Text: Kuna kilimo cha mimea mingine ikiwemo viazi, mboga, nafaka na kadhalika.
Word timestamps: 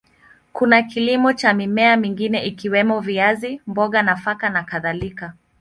Kuna 0.53 0.81
kilimo 0.83 1.33
cha 1.33 1.53
mimea 1.53 1.97
mingine 1.97 2.43
ikiwemo 2.45 2.99
viazi, 2.99 3.61
mboga, 3.67 4.03
nafaka 4.03 4.49
na 4.49 4.63
kadhalika. 4.63 5.33